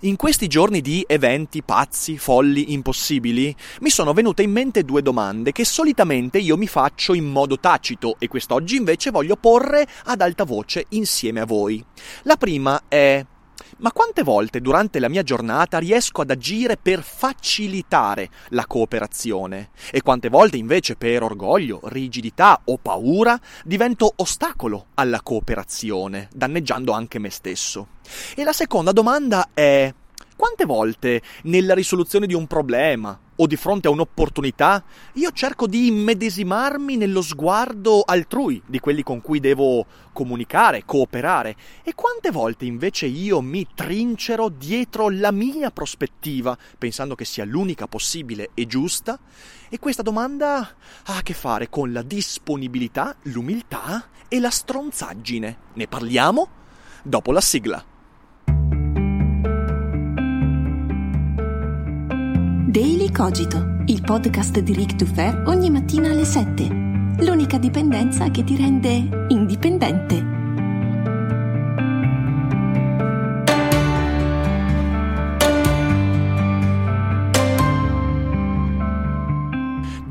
In 0.00 0.16
questi 0.16 0.46
giorni 0.46 0.80
di 0.80 1.04
eventi 1.06 1.62
pazzi, 1.62 2.18
folli, 2.18 2.72
impossibili, 2.72 3.54
mi 3.80 3.90
sono 3.90 4.12
venute 4.12 4.42
in 4.42 4.50
mente 4.50 4.84
due 4.84 5.02
domande 5.02 5.52
che 5.52 5.64
solitamente 5.64 6.38
io 6.38 6.56
mi 6.56 6.66
faccio 6.66 7.14
in 7.14 7.24
modo 7.24 7.58
tacito 7.58 8.16
e 8.18 8.28
quest'oggi 8.28 8.76
invece 8.76 9.10
voglio 9.10 9.36
porre 9.36 9.86
ad 10.04 10.20
alta 10.20 10.44
voce 10.44 10.86
insieme 10.90 11.40
a 11.40 11.46
voi. 11.46 11.84
La 12.22 12.36
prima 12.36 12.82
è 12.88 13.24
ma 13.78 13.92
quante 13.92 14.22
volte 14.22 14.60
durante 14.60 14.98
la 14.98 15.08
mia 15.08 15.22
giornata 15.22 15.78
riesco 15.78 16.22
ad 16.22 16.30
agire 16.30 16.76
per 16.76 17.02
facilitare 17.02 18.28
la 18.50 18.66
cooperazione 18.66 19.70
e 19.90 20.02
quante 20.02 20.28
volte 20.28 20.56
invece 20.56 20.96
per 20.96 21.22
orgoglio, 21.22 21.80
rigidità 21.84 22.60
o 22.64 22.78
paura 22.78 23.38
divento 23.64 24.12
ostacolo 24.16 24.86
alla 24.94 25.20
cooperazione, 25.22 26.28
danneggiando 26.32 26.92
anche 26.92 27.18
me 27.18 27.30
stesso? 27.30 27.88
E 28.34 28.42
la 28.42 28.52
seconda 28.52 28.92
domanda 28.92 29.50
è 29.52 29.92
quante 30.38 30.66
volte 30.66 31.20
nella 31.42 31.74
risoluzione 31.74 32.28
di 32.28 32.32
un 32.32 32.46
problema 32.46 33.18
o 33.34 33.46
di 33.48 33.56
fronte 33.56 33.88
a 33.88 33.90
un'opportunità 33.90 34.84
io 35.14 35.32
cerco 35.32 35.66
di 35.66 35.88
immedesimarmi 35.88 36.96
nello 36.96 37.22
sguardo 37.22 38.02
altrui 38.02 38.62
di 38.64 38.78
quelli 38.78 39.02
con 39.02 39.20
cui 39.20 39.40
devo 39.40 39.84
comunicare, 40.12 40.84
cooperare 40.84 41.56
e 41.82 41.92
quante 41.96 42.30
volte 42.30 42.66
invece 42.66 43.06
io 43.06 43.40
mi 43.40 43.66
trincero 43.74 44.48
dietro 44.48 45.08
la 45.08 45.32
mia 45.32 45.72
prospettiva 45.72 46.56
pensando 46.78 47.16
che 47.16 47.24
sia 47.24 47.44
l'unica 47.44 47.88
possibile 47.88 48.50
e 48.54 48.64
giusta? 48.66 49.18
E 49.68 49.80
questa 49.80 50.02
domanda 50.02 50.58
ha 50.58 51.16
a 51.16 51.22
che 51.22 51.34
fare 51.34 51.68
con 51.68 51.92
la 51.92 52.02
disponibilità, 52.02 53.16
l'umiltà 53.22 54.06
e 54.28 54.38
la 54.38 54.50
stronzaggine. 54.50 55.56
Ne 55.72 55.88
parliamo 55.88 56.48
dopo 57.02 57.32
la 57.32 57.40
sigla. 57.40 57.87
Daily 62.68 63.10
Cogito, 63.10 63.76
il 63.86 64.02
podcast 64.02 64.58
di 64.58 64.74
Rick 64.74 64.96
Dufer 64.96 65.44
ogni 65.46 65.70
mattina 65.70 66.10
alle 66.10 66.26
7. 66.26 66.68
L'unica 67.20 67.56
dipendenza 67.56 68.30
che 68.30 68.44
ti 68.44 68.58
rende 68.58 69.26
indipendente. 69.28 70.37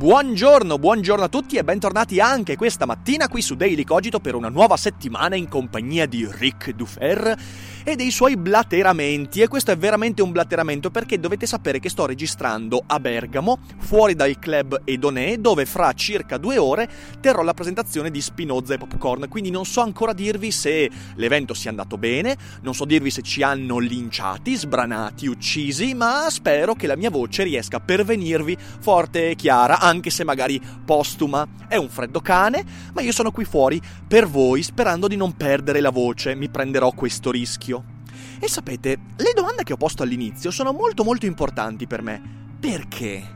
Buongiorno, 0.07 0.79
buongiorno 0.79 1.25
a 1.25 1.27
tutti 1.27 1.57
e 1.57 1.65
bentornati 1.65 2.21
anche 2.21 2.55
questa 2.55 2.85
mattina 2.85 3.27
qui 3.27 3.41
su 3.41 3.55
Daily 3.55 3.83
Cogito 3.83 4.21
per 4.21 4.35
una 4.35 4.47
nuova 4.47 4.77
settimana 4.77 5.35
in 5.35 5.49
compagnia 5.49 6.05
di 6.05 6.25
Rick 6.31 6.71
Dufer 6.71 7.35
e 7.83 7.95
dei 7.97 8.09
suoi 8.09 8.37
blateramenti. 8.37 9.41
E 9.41 9.49
questo 9.49 9.71
è 9.71 9.77
veramente 9.77 10.21
un 10.21 10.31
blateramento 10.31 10.91
perché 10.91 11.19
dovete 11.19 11.45
sapere 11.45 11.79
che 11.79 11.89
sto 11.89 12.05
registrando 12.05 12.81
a 12.87 13.01
Bergamo, 13.01 13.59
fuori 13.79 14.13
dal 14.13 14.39
club 14.39 14.81
Edonè, 14.85 15.39
dove 15.39 15.65
fra 15.65 15.91
circa 15.91 16.37
due 16.37 16.57
ore 16.57 16.89
terrò 17.19 17.41
la 17.41 17.53
presentazione 17.53 18.09
di 18.09 18.21
Spinoza 18.21 18.75
e 18.75 18.77
Popcorn. 18.77 19.27
Quindi 19.27 19.51
non 19.51 19.65
so 19.65 19.81
ancora 19.81 20.13
dirvi 20.13 20.51
se 20.51 20.89
l'evento 21.15 21.53
sia 21.53 21.69
andato 21.69 21.97
bene, 21.97 22.37
non 22.61 22.73
so 22.73 22.85
dirvi 22.85 23.09
se 23.09 23.23
ci 23.23 23.43
hanno 23.43 23.77
linciati, 23.77 24.55
sbranati, 24.55 25.27
uccisi, 25.27 25.93
ma 25.93 26.27
spero 26.29 26.75
che 26.75 26.87
la 26.87 26.95
mia 26.95 27.09
voce 27.09 27.43
riesca 27.43 27.75
a 27.75 27.81
pervenirvi 27.81 28.57
forte 28.79 29.31
e 29.31 29.35
chiara, 29.35 29.79
anche 29.81 29.95
se 30.05 30.23
magari 30.23 30.61
postuma. 30.85 31.47
È 31.67 31.75
un 31.75 31.89
freddo 31.89 32.21
cane, 32.21 32.63
ma 32.93 33.01
io 33.01 33.11
sono 33.11 33.31
qui 33.31 33.45
fuori 33.45 33.81
per 34.07 34.27
voi 34.27 34.63
sperando 34.63 35.07
di 35.07 35.15
non 35.15 35.33
perdere 35.33 35.81
la 35.81 35.89
voce, 35.89 36.35
mi 36.35 36.49
prenderò 36.49 36.91
questo 36.91 37.31
rischio. 37.31 37.95
E 38.39 38.47
sapete, 38.47 38.99
le 39.15 39.33
domande 39.35 39.63
che 39.63 39.73
ho 39.73 39.77
posto 39.77 40.03
all'inizio 40.03 40.51
sono 40.51 40.71
molto 40.71 41.03
molto 41.03 41.25
importanti 41.25 41.87
per 41.87 42.01
me. 42.01 42.21
Perché? 42.59 43.35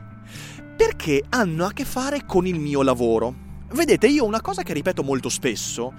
Perché 0.76 1.24
hanno 1.28 1.66
a 1.66 1.72
che 1.72 1.84
fare 1.84 2.24
con 2.24 2.46
il 2.46 2.58
mio 2.58 2.82
lavoro. 2.82 3.34
Vedete, 3.72 4.06
io 4.06 4.24
una 4.24 4.40
cosa 4.40 4.62
che 4.62 4.72
ripeto 4.72 5.02
molto 5.02 5.28
spesso 5.28 5.92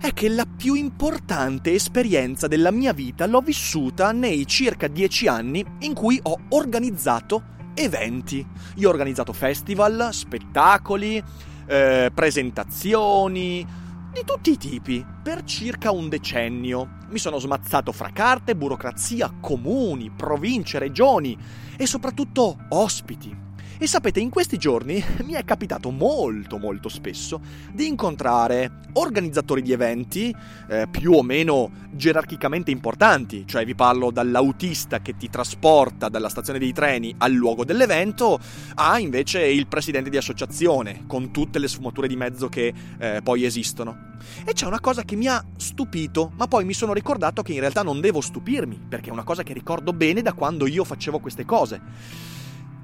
è 0.00 0.12
che 0.12 0.28
la 0.28 0.46
più 0.46 0.74
importante 0.74 1.72
esperienza 1.72 2.46
della 2.46 2.70
mia 2.70 2.92
vita 2.92 3.26
l'ho 3.26 3.40
vissuta 3.40 4.12
nei 4.12 4.46
circa 4.46 4.86
dieci 4.86 5.26
anni 5.26 5.64
in 5.80 5.92
cui 5.92 6.18
ho 6.22 6.38
organizzato 6.50 7.56
eventi. 7.78 8.44
Io 8.76 8.88
ho 8.88 8.92
organizzato 8.92 9.32
festival, 9.32 10.08
spettacoli, 10.12 11.22
eh, 11.66 12.10
presentazioni, 12.12 13.66
di 14.12 14.22
tutti 14.24 14.50
i 14.50 14.56
tipi, 14.56 15.04
per 15.22 15.44
circa 15.44 15.90
un 15.90 16.08
decennio. 16.08 16.96
Mi 17.08 17.18
sono 17.18 17.38
smazzato 17.38 17.92
fra 17.92 18.10
carte, 18.12 18.56
burocrazia, 18.56 19.32
comuni, 19.40 20.10
province, 20.10 20.78
regioni 20.78 21.36
e 21.76 21.86
soprattutto 21.86 22.56
ospiti. 22.70 23.47
E 23.80 23.86
sapete, 23.86 24.18
in 24.18 24.28
questi 24.28 24.58
giorni 24.58 25.00
mi 25.22 25.34
è 25.34 25.44
capitato 25.44 25.90
molto 25.90 26.58
molto 26.58 26.88
spesso 26.88 27.40
di 27.72 27.86
incontrare 27.86 28.80
organizzatori 28.94 29.62
di 29.62 29.70
eventi 29.70 30.34
eh, 30.68 30.88
più 30.90 31.12
o 31.12 31.22
meno 31.22 31.70
gerarchicamente 31.92 32.72
importanti, 32.72 33.44
cioè 33.46 33.64
vi 33.64 33.76
parlo 33.76 34.10
dall'autista 34.10 35.00
che 35.00 35.16
ti 35.16 35.30
trasporta 35.30 36.08
dalla 36.08 36.28
stazione 36.28 36.58
dei 36.58 36.72
treni 36.72 37.14
al 37.18 37.30
luogo 37.30 37.64
dell'evento 37.64 38.40
a 38.74 38.98
invece 38.98 39.46
il 39.46 39.68
presidente 39.68 40.10
di 40.10 40.16
associazione, 40.16 41.04
con 41.06 41.30
tutte 41.30 41.60
le 41.60 41.68
sfumature 41.68 42.08
di 42.08 42.16
mezzo 42.16 42.48
che 42.48 42.74
eh, 42.98 43.20
poi 43.22 43.44
esistono. 43.44 44.16
E 44.44 44.54
c'è 44.54 44.66
una 44.66 44.80
cosa 44.80 45.04
che 45.04 45.14
mi 45.14 45.28
ha 45.28 45.40
stupito, 45.56 46.32
ma 46.36 46.48
poi 46.48 46.64
mi 46.64 46.74
sono 46.74 46.92
ricordato 46.92 47.42
che 47.42 47.52
in 47.52 47.60
realtà 47.60 47.84
non 47.84 48.00
devo 48.00 48.20
stupirmi, 48.20 48.86
perché 48.88 49.10
è 49.10 49.12
una 49.12 49.22
cosa 49.22 49.44
che 49.44 49.52
ricordo 49.52 49.92
bene 49.92 50.20
da 50.20 50.32
quando 50.32 50.66
io 50.66 50.82
facevo 50.82 51.20
queste 51.20 51.44
cose. 51.44 52.26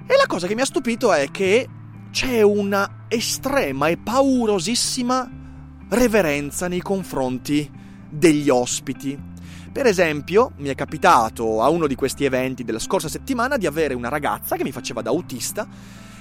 E 0.07 0.17
la 0.19 0.27
cosa 0.27 0.47
che 0.47 0.55
mi 0.55 0.61
ha 0.61 0.67
stupito 0.67 1.13
è 1.15 1.31
che 1.31 1.67
c'è 2.11 2.43
una 2.43 3.07
estrema 3.09 3.89
e 3.89 3.97
paurosissima 3.97 5.31
reverenza 5.89 6.69
nei 6.69 6.83
confronti 6.83 7.71
degli 8.11 8.51
ospiti. 8.51 9.19
Per 9.73 9.87
esempio, 9.87 10.53
mi 10.59 10.69
è 10.69 10.75
capitato 10.75 11.63
a 11.63 11.71
uno 11.71 11.87
di 11.87 11.95
questi 11.95 12.25
eventi 12.25 12.65
della 12.65 12.79
scorsa 12.79 13.09
settimana 13.09 13.57
di 13.57 13.67
avere 13.67 13.95
una 13.95 14.11
ragazza 14.11 14.57
che 14.57 14.63
mi 14.63 14.73
faceva 14.73 15.01
da 15.01 15.09
autista 15.09 15.67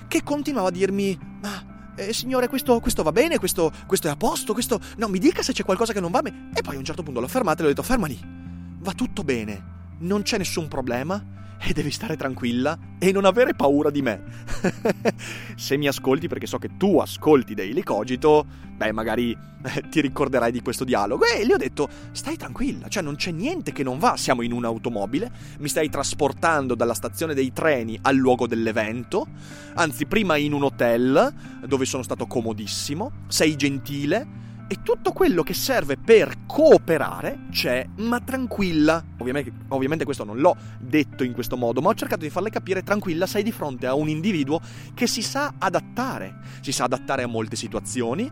che 0.08 0.24
continuava 0.24 0.70
a 0.70 0.72
dirmi: 0.72 1.20
Ma 1.42 1.92
eh, 1.96 2.14
signore, 2.14 2.48
questo, 2.48 2.80
questo, 2.80 3.04
va 3.04 3.12
bene, 3.12 3.38
questo, 3.38 3.70
questo, 3.86 4.08
è 4.08 4.12
a 4.12 4.16
posto, 4.16 4.54
questo. 4.54 4.80
No, 4.96 5.10
mi 5.10 5.20
dica 5.20 5.44
se 5.44 5.52
c'è 5.52 5.66
qualcosa 5.66 5.92
che 5.92 6.00
non 6.00 6.10
va 6.10 6.22
bene. 6.22 6.52
E 6.54 6.62
poi 6.62 6.76
a 6.76 6.78
un 6.80 6.86
certo 6.86 7.04
punto 7.04 7.20
l'ho 7.20 7.28
fermata 7.28 7.60
e 7.60 7.64
le 7.64 7.66
ho 7.66 7.74
detto: 7.74 7.84
Fermali, 7.84 8.18
va 8.80 8.94
tutto 8.94 9.24
bene, 9.24 9.96
non 10.00 10.22
c'è 10.22 10.38
nessun 10.38 10.70
problema 10.70 11.42
e 11.66 11.74
devi 11.74 11.91
stare 11.91 12.18
tranquilla 12.18 12.78
e 13.00 13.12
non 13.12 13.25
avere 13.25 13.53
paura 13.53 13.90
di 13.90 14.01
me. 14.01 14.22
Se 15.56 15.78
mi 15.78 15.88
ascolti, 15.88 16.28
perché 16.28 16.46
so 16.46 16.57
che 16.57 16.75
tu 16.78 17.00
ascolti 17.00 17.53
Daily 17.53 17.84
Cogito, 17.84 18.46
beh, 18.75 18.91
magari 18.91 19.31
eh, 19.31 19.84
ti 19.90 20.02
ricorderai 20.02 20.52
di 20.52 20.62
questo 20.62 20.84
dialogo. 20.84 21.23
E 21.25 21.46
gli 21.46 21.52
ho 21.52 21.57
detto, 21.57 21.88
stai 22.12 22.35
tranquilla, 22.35 22.90
cioè 22.90 23.02
non 23.02 23.16
c'è 23.16 23.31
niente 23.31 23.72
che 23.72 23.84
non 23.84 23.97
va. 23.97 24.18
Siamo 24.18 24.41
in 24.41 24.52
un'automobile, 24.52 25.31
mi 25.59 25.69
stai 25.69 25.90
trasportando 25.90 26.76
dalla 26.76 26.93
stazione 26.93 27.34
dei 27.34 27.53
treni 27.53 27.97
al 28.02 28.16
luogo 28.16 28.46
dell'evento, 28.46 29.28
anzi 29.76 30.05
prima 30.05 30.35
in 30.35 30.53
un 30.53 30.64
hotel 30.64 31.34
dove 31.66 31.85
sono 31.85 32.03
stato 32.03 32.28
comodissimo, 32.28 33.11
sei 33.28 33.55
gentile 33.55 34.41
e 34.73 34.79
tutto 34.81 35.11
quello 35.11 35.43
che 35.43 35.53
serve 35.53 35.97
per 35.97 36.47
cooperare 36.47 37.41
c'è, 37.52 37.87
ma 37.97 38.20
tranquilla. 38.20 39.03
Ovviamente, 39.20 39.52
ovviamente, 39.67 40.03
questo 40.03 40.23
non 40.23 40.40
l'ho 40.40 40.58
detto 40.79 41.23
in 41.23 41.31
questo 41.31 41.58
modo, 41.58 41.79
ma 41.79 41.90
ho 41.90 41.93
cercato 41.93 42.23
di 42.23 42.31
farle 42.31 42.49
capire 42.49 42.81
tranquilla, 42.81 43.28
sei 43.28 43.43
di 43.43 43.52
fronte 43.52 43.85
a 43.85 43.93
un 43.93 44.09
individuo 44.09 44.59
che 44.96 45.05
si 45.05 45.22
sa 45.22 45.53
adattare, 45.59 46.40
si 46.61 46.72
sa 46.72 46.85
adattare 46.85 47.22
a 47.22 47.28
molte 47.28 47.55
situazioni, 47.55 48.31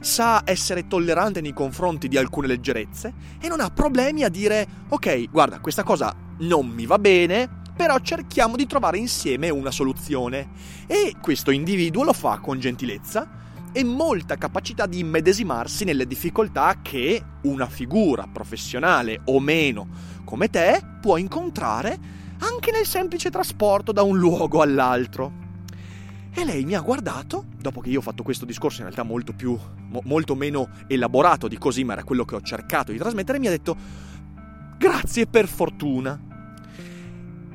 sa 0.00 0.42
essere 0.44 0.86
tollerante 0.86 1.40
nei 1.40 1.54
confronti 1.54 2.06
di 2.06 2.18
alcune 2.18 2.48
leggerezze 2.48 3.14
e 3.40 3.48
non 3.48 3.60
ha 3.60 3.70
problemi 3.70 4.24
a 4.24 4.28
dire 4.28 4.66
ok, 4.90 5.30
guarda, 5.30 5.58
questa 5.60 5.84
cosa 5.84 6.14
non 6.40 6.68
mi 6.68 6.84
va 6.84 6.98
bene, 6.98 7.48
però 7.74 7.98
cerchiamo 8.00 8.56
di 8.56 8.66
trovare 8.66 8.98
insieme 8.98 9.48
una 9.48 9.70
soluzione. 9.70 10.50
E 10.86 11.14
questo 11.18 11.50
individuo 11.50 12.04
lo 12.04 12.12
fa 12.12 12.40
con 12.40 12.60
gentilezza, 12.60 13.26
e 13.72 13.84
molta 13.84 14.36
capacità 14.36 14.86
di 14.86 14.98
immedesimarsi 15.00 15.84
nelle 15.84 16.06
difficoltà 16.06 16.80
che 16.82 17.22
una 17.42 17.66
figura 17.66 18.26
professionale 18.26 19.20
o 19.26 19.40
meno 19.40 19.88
come 20.24 20.48
te 20.48 20.80
può 21.00 21.16
incontrare 21.16 21.98
anche 22.38 22.70
nel 22.70 22.86
semplice 22.86 23.30
trasporto 23.30 23.92
da 23.92 24.02
un 24.02 24.18
luogo 24.18 24.62
all'altro. 24.62 25.46
E 26.32 26.44
lei 26.44 26.64
mi 26.64 26.74
ha 26.74 26.80
guardato, 26.80 27.46
dopo 27.58 27.80
che 27.80 27.88
io 27.88 27.98
ho 27.98 28.02
fatto 28.02 28.22
questo 28.22 28.44
discorso 28.44 28.78
in 28.78 28.84
realtà 28.84 29.02
molto 29.02 29.32
più, 29.32 29.58
mo, 29.88 30.00
molto 30.04 30.34
meno 30.34 30.68
elaborato 30.86 31.48
di 31.48 31.58
così, 31.58 31.82
ma 31.84 31.94
era 31.94 32.04
quello 32.04 32.24
che 32.24 32.36
ho 32.36 32.40
cercato 32.40 32.92
di 32.92 32.98
trasmettere, 32.98 33.38
mi 33.38 33.48
ha 33.48 33.50
detto 33.50 33.76
grazie 34.76 35.26
per 35.26 35.48
fortuna. 35.48 36.26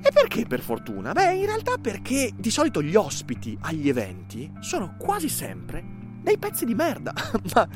E 0.06 0.12
perché 0.12 0.46
per 0.46 0.60
fortuna? 0.60 1.14
Beh, 1.14 1.36
in 1.36 1.46
realtà 1.46 1.78
perché 1.78 2.32
di 2.36 2.50
solito 2.50 2.82
gli 2.82 2.96
ospiti 2.96 3.58
agli 3.62 3.88
eventi 3.88 4.52
sono 4.60 4.96
quasi 4.98 5.30
sempre 5.30 6.02
dei 6.24 6.38
pezzi 6.38 6.66
di 6.66 6.74
merda. 6.74 7.14
Ma 7.54 7.68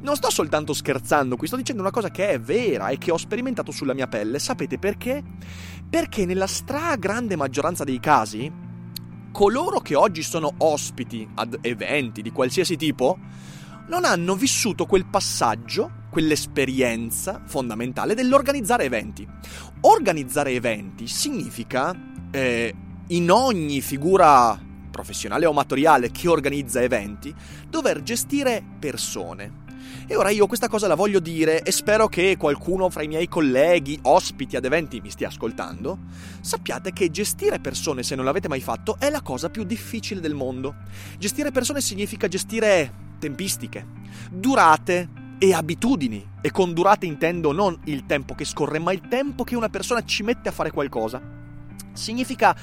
non 0.00 0.14
sto 0.14 0.30
soltanto 0.30 0.72
scherzando 0.72 1.36
qui, 1.36 1.46
sto 1.46 1.56
dicendo 1.56 1.82
una 1.82 1.90
cosa 1.90 2.10
che 2.10 2.28
è 2.28 2.40
vera 2.40 2.88
e 2.88 2.98
che 2.98 3.10
ho 3.10 3.16
sperimentato 3.16 3.72
sulla 3.72 3.94
mia 3.94 4.06
pelle. 4.06 4.38
Sapete 4.38 4.78
perché? 4.78 5.22
Perché 5.88 6.26
nella 6.26 6.46
stragrande 6.46 7.34
maggioranza 7.34 7.82
dei 7.82 7.98
casi, 7.98 8.52
coloro 9.32 9.80
che 9.80 9.94
oggi 9.94 10.22
sono 10.22 10.52
ospiti 10.58 11.28
ad 11.34 11.58
eventi 11.62 12.22
di 12.22 12.30
qualsiasi 12.30 12.76
tipo, 12.76 13.18
non 13.88 14.04
hanno 14.04 14.34
vissuto 14.34 14.84
quel 14.86 15.06
passaggio, 15.06 16.04
quell'esperienza 16.10 17.42
fondamentale 17.46 18.14
dell'organizzare 18.14 18.84
eventi. 18.84 19.26
Organizzare 19.82 20.52
eventi 20.52 21.06
significa, 21.06 21.94
eh, 22.30 22.74
in 23.08 23.30
ogni 23.30 23.80
figura 23.80 24.58
professionale 24.96 25.44
o 25.44 25.50
amatoriale 25.50 26.10
che 26.10 26.26
organizza 26.26 26.80
eventi, 26.80 27.32
dover 27.68 28.02
gestire 28.02 28.64
persone. 28.78 29.64
E 30.06 30.16
ora 30.16 30.30
io 30.30 30.46
questa 30.46 30.68
cosa 30.68 30.86
la 30.86 30.94
voglio 30.94 31.20
dire 31.20 31.62
e 31.62 31.70
spero 31.70 32.08
che 32.08 32.36
qualcuno 32.38 32.88
fra 32.88 33.02
i 33.02 33.08
miei 33.08 33.28
colleghi, 33.28 33.98
ospiti 34.02 34.56
ad 34.56 34.64
eventi 34.64 35.00
mi 35.00 35.10
stia 35.10 35.28
ascoltando. 35.28 35.98
Sappiate 36.40 36.92
che 36.92 37.10
gestire 37.10 37.60
persone, 37.60 38.02
se 38.02 38.14
non 38.14 38.24
l'avete 38.24 38.48
mai 38.48 38.60
fatto, 38.60 38.96
è 38.98 39.10
la 39.10 39.20
cosa 39.20 39.50
più 39.50 39.64
difficile 39.64 40.20
del 40.20 40.34
mondo. 40.34 40.76
Gestire 41.18 41.50
persone 41.50 41.80
significa 41.80 42.26
gestire 42.26 43.04
tempistiche, 43.18 43.86
durate, 44.30 45.24
e 45.38 45.52
abitudini. 45.52 46.34
E 46.40 46.50
con 46.50 46.72
durate 46.72 47.06
intendo 47.06 47.52
non 47.52 47.78
il 47.84 48.06
tempo 48.06 48.34
che 48.34 48.44
scorre, 48.44 48.78
ma 48.78 48.92
il 48.92 49.02
tempo 49.08 49.44
che 49.44 49.56
una 49.56 49.68
persona 49.68 50.04
ci 50.04 50.22
mette 50.22 50.48
a 50.48 50.52
fare 50.52 50.70
qualcosa. 50.70 51.20
Significa 51.92 52.56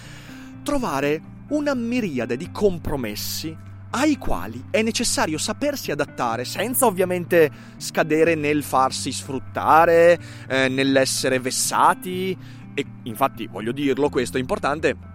trovare 0.63 1.21
una 1.49 1.73
miriade 1.73 2.37
di 2.37 2.51
compromessi 2.51 3.71
ai 3.95 4.17
quali 4.17 4.63
è 4.71 4.81
necessario 4.81 5.37
sapersi 5.37 5.91
adattare 5.91 6.45
senza 6.45 6.85
ovviamente 6.87 7.51
scadere 7.77 8.33
nel 8.33 8.63
farsi 8.63 9.11
sfruttare, 9.11 10.19
eh, 10.47 10.67
nell'essere 10.67 11.39
vessati. 11.39 12.35
E 12.73 12.85
infatti, 13.03 13.45
voglio 13.47 13.71
dirlo, 13.71 14.09
questo 14.09 14.37
è 14.37 14.39
importante. 14.39 15.11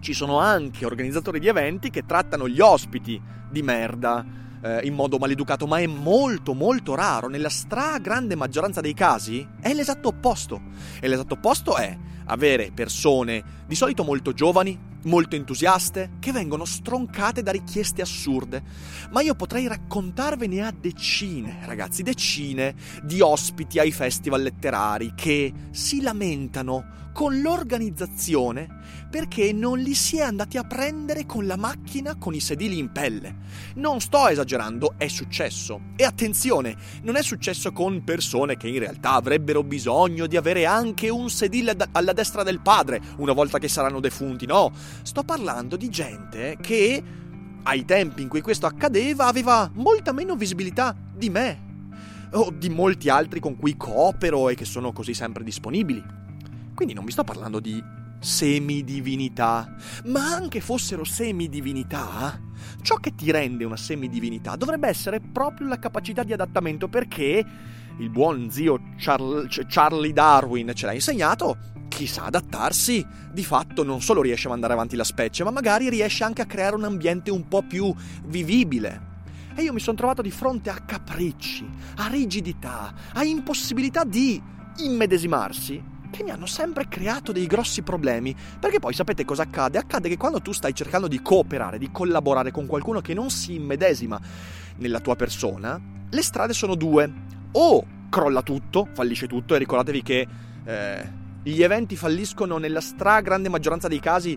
Ci 0.00 0.14
sono 0.14 0.38
anche 0.38 0.86
organizzatori 0.86 1.38
di 1.38 1.46
eventi 1.46 1.90
che 1.90 2.06
trattano 2.06 2.48
gli 2.48 2.60
ospiti 2.60 3.20
di 3.50 3.62
merda 3.62 4.24
eh, 4.62 4.80
in 4.84 4.94
modo 4.94 5.18
maleducato, 5.18 5.66
ma 5.66 5.78
è 5.78 5.86
molto 5.86 6.54
molto 6.54 6.94
raro. 6.94 7.28
Nella 7.28 7.50
stragrande 7.50 8.34
maggioranza 8.34 8.80
dei 8.80 8.94
casi 8.94 9.46
è 9.60 9.74
l'esatto 9.74 10.08
opposto. 10.08 10.60
E 11.00 11.06
l'esatto 11.06 11.34
opposto 11.34 11.76
è 11.76 11.96
avere 12.26 12.70
persone 12.72 13.44
di 13.66 13.74
solito 13.74 14.04
molto 14.04 14.32
giovani, 14.32 14.90
molto 15.04 15.36
entusiaste, 15.36 16.12
che 16.18 16.32
vengono 16.32 16.64
stroncate 16.64 17.42
da 17.42 17.50
richieste 17.50 18.02
assurde. 18.02 18.62
Ma 19.10 19.22
io 19.22 19.34
potrei 19.34 19.66
raccontarvene 19.66 20.64
a 20.64 20.72
decine, 20.72 21.58
ragazzi, 21.64 22.02
decine 22.02 22.74
di 23.02 23.20
ospiti 23.20 23.78
ai 23.78 23.92
festival 23.92 24.42
letterari 24.42 25.12
che 25.14 25.52
si 25.70 26.00
lamentano 26.00 27.00
con 27.12 27.40
l'organizzazione 27.40 28.80
perché 29.10 29.52
non 29.52 29.78
li 29.78 29.94
si 29.94 30.16
è 30.16 30.22
andati 30.22 30.56
a 30.56 30.64
prendere 30.64 31.26
con 31.26 31.46
la 31.46 31.58
macchina 31.58 32.16
con 32.16 32.34
i 32.34 32.40
sedili 32.40 32.78
in 32.78 32.90
pelle. 32.90 33.36
Non 33.74 34.00
sto 34.00 34.28
esagerando, 34.28 34.94
è 34.96 35.06
successo. 35.08 35.80
E 35.96 36.04
attenzione, 36.04 36.74
non 37.02 37.16
è 37.16 37.22
successo 37.22 37.72
con 37.72 38.04
persone 38.04 38.56
che 38.56 38.68
in 38.68 38.78
realtà 38.78 39.12
avrebbero 39.12 39.62
bisogno 39.62 40.26
di 40.26 40.38
avere 40.38 40.64
anche 40.64 41.10
un 41.10 41.28
sedile 41.28 41.76
alla 41.92 42.14
destra 42.14 42.42
del 42.42 42.60
padre 42.60 43.02
una 43.18 43.34
volta 43.34 43.58
che 43.58 43.68
saranno 43.68 44.00
defunti, 44.00 44.46
no. 44.46 44.72
Sto 45.02 45.22
parlando 45.22 45.76
di 45.76 45.88
gente 45.88 46.56
che 46.60 47.02
ai 47.64 47.84
tempi 47.84 48.22
in 48.22 48.28
cui 48.28 48.40
questo 48.40 48.66
accadeva 48.66 49.26
aveva 49.26 49.70
molta 49.74 50.12
meno 50.12 50.34
visibilità 50.34 50.96
di 51.14 51.30
me 51.30 51.70
o 52.32 52.50
di 52.50 52.68
molti 52.68 53.08
altri 53.08 53.40
con 53.40 53.56
cui 53.56 53.76
coopero 53.76 54.48
e 54.48 54.54
che 54.54 54.64
sono 54.64 54.92
così 54.92 55.14
sempre 55.14 55.44
disponibili. 55.44 56.02
Quindi 56.74 56.94
non 56.94 57.04
vi 57.04 57.12
sto 57.12 57.24
parlando 57.24 57.60
di 57.60 57.82
semidivinità, 58.18 59.74
ma 60.04 60.34
anche 60.34 60.60
fossero 60.60 61.04
semidivinità, 61.04 62.40
ciò 62.80 62.96
che 62.96 63.14
ti 63.14 63.30
rende 63.30 63.64
una 63.64 63.76
semidivinità 63.76 64.56
dovrebbe 64.56 64.88
essere 64.88 65.20
proprio 65.20 65.66
la 65.66 65.78
capacità 65.78 66.22
di 66.22 66.32
adattamento 66.32 66.88
perché 66.88 67.44
il 67.98 68.10
buon 68.10 68.50
zio 68.50 68.80
Charl- 68.96 69.48
Charlie 69.68 70.12
Darwin 70.12 70.72
ce 70.74 70.86
l'ha 70.86 70.94
insegnato, 70.94 71.56
chi 72.02 72.08
sa 72.08 72.24
adattarsi 72.24 73.06
di 73.30 73.44
fatto 73.44 73.84
non 73.84 74.02
solo 74.02 74.22
riesce 74.22 74.48
a 74.48 74.50
mandare 74.50 74.72
avanti 74.72 74.96
la 74.96 75.04
specie, 75.04 75.44
ma 75.44 75.52
magari 75.52 75.88
riesce 75.88 76.24
anche 76.24 76.42
a 76.42 76.46
creare 76.46 76.74
un 76.74 76.82
ambiente 76.82 77.30
un 77.30 77.46
po' 77.46 77.62
più 77.62 77.94
vivibile. 78.24 79.10
E 79.54 79.62
io 79.62 79.72
mi 79.72 79.78
sono 79.78 79.96
trovato 79.96 80.20
di 80.20 80.32
fronte 80.32 80.68
a 80.68 80.80
capricci, 80.80 81.64
a 81.98 82.08
rigidità, 82.08 82.92
a 83.12 83.22
impossibilità 83.22 84.02
di 84.02 84.42
immedesimarsi 84.78 85.90
che 86.10 86.24
mi 86.24 86.30
hanno 86.30 86.46
sempre 86.46 86.88
creato 86.88 87.30
dei 87.30 87.46
grossi 87.46 87.82
problemi. 87.82 88.34
Perché 88.58 88.80
poi 88.80 88.94
sapete 88.94 89.24
cosa 89.24 89.42
accade? 89.44 89.78
Accade 89.78 90.08
che 90.08 90.16
quando 90.16 90.40
tu 90.40 90.50
stai 90.50 90.74
cercando 90.74 91.06
di 91.06 91.22
cooperare, 91.22 91.78
di 91.78 91.92
collaborare 91.92 92.50
con 92.50 92.66
qualcuno 92.66 93.00
che 93.00 93.14
non 93.14 93.30
si 93.30 93.54
immedesima 93.54 94.20
nella 94.78 94.98
tua 94.98 95.14
persona, 95.14 95.80
le 96.10 96.22
strade 96.22 96.52
sono 96.52 96.74
due. 96.74 97.12
O 97.52 97.86
crolla 98.08 98.42
tutto, 98.42 98.88
fallisce 98.92 99.28
tutto, 99.28 99.54
e 99.54 99.58
ricordatevi 99.58 100.02
che 100.02 100.26
eh, 100.64 101.20
gli 101.42 101.62
eventi 101.62 101.96
falliscono 101.96 102.58
nella 102.58 102.80
stragrande 102.80 103.48
maggioranza 103.48 103.88
dei 103.88 104.00
casi 104.00 104.36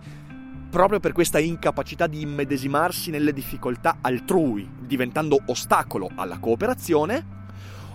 proprio 0.70 1.00
per 1.00 1.14
questa 1.14 1.40
incapacità 1.40 2.08
di 2.08 2.22
immedesimarsi 2.22 3.10
nelle 3.12 3.32
difficoltà 3.32 3.98
altrui, 4.02 4.70
diventando 4.80 5.40
ostacolo 5.46 6.10
alla 6.16 6.40
cooperazione 6.40 7.36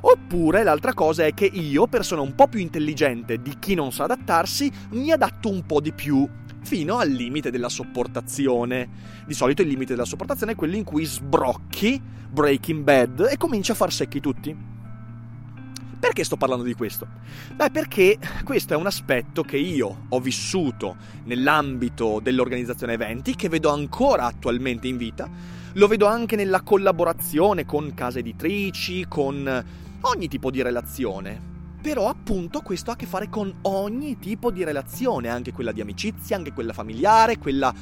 Oppure 0.02 0.62
l'altra 0.62 0.94
cosa 0.94 1.26
è 1.26 1.34
che 1.34 1.44
io, 1.44 1.86
persona 1.86 2.22
un 2.22 2.34
po' 2.34 2.48
più 2.48 2.60
intelligente 2.60 3.42
di 3.42 3.58
chi 3.58 3.74
non 3.74 3.92
sa 3.92 4.04
adattarsi, 4.04 4.70
mi 4.90 5.12
adatto 5.12 5.50
un 5.50 5.66
po' 5.66 5.80
di 5.80 5.92
più, 5.92 6.26
fino 6.62 6.98
al 6.98 7.10
limite 7.10 7.50
della 7.50 7.68
sopportazione. 7.68 8.88
Di 9.26 9.34
solito 9.34 9.62
il 9.62 9.68
limite 9.68 9.92
della 9.92 10.06
sopportazione 10.06 10.52
è 10.52 10.56
quello 10.56 10.76
in 10.76 10.84
cui 10.84 11.04
sbrocchi 11.04 12.00
Breaking 12.30 12.82
Bad 12.82 13.28
e 13.30 13.36
cominci 13.36 13.72
a 13.72 13.74
far 13.74 13.92
secchi 13.92 14.20
tutti. 14.20 14.56
Perché 16.00 16.24
sto 16.24 16.38
parlando 16.38 16.64
di 16.64 16.72
questo? 16.72 17.06
Beh, 17.54 17.70
perché 17.70 18.18
questo 18.42 18.72
è 18.72 18.76
un 18.76 18.86
aspetto 18.86 19.42
che 19.42 19.58
io 19.58 20.06
ho 20.08 20.18
vissuto 20.18 20.96
nell'ambito 21.24 22.20
dell'organizzazione 22.22 22.94
eventi, 22.94 23.36
che 23.36 23.50
vedo 23.50 23.68
ancora 23.68 24.24
attualmente 24.24 24.88
in 24.88 24.96
vita, 24.96 25.28
lo 25.74 25.86
vedo 25.86 26.06
anche 26.06 26.36
nella 26.36 26.62
collaborazione 26.62 27.66
con 27.66 27.92
case 27.92 28.20
editrici, 28.20 29.04
con 29.08 29.64
ogni 30.00 30.28
tipo 30.28 30.50
di 30.50 30.62
relazione. 30.62 31.48
Però 31.82 32.08
appunto 32.08 32.62
questo 32.62 32.90
ha 32.90 32.94
a 32.94 32.96
che 32.96 33.06
fare 33.06 33.28
con 33.28 33.58
ogni 33.62 34.18
tipo 34.18 34.50
di 34.50 34.64
relazione, 34.64 35.28
anche 35.28 35.52
quella 35.52 35.72
di 35.72 35.82
amicizia, 35.82 36.34
anche 36.34 36.54
quella 36.54 36.72
familiare, 36.72 37.36
quella, 37.36 37.74